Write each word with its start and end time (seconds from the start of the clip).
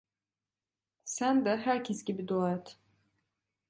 Sen 1.15 1.45
de 1.45 1.55
herkes 1.57 2.03
gibi 2.05 2.27
dua 2.27 2.51
et… 2.55 2.77